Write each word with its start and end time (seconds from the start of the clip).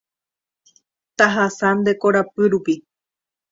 Tahasa 1.17 1.67
nde 1.77 1.91
korapy 2.01 2.43
rupi. 2.51 2.75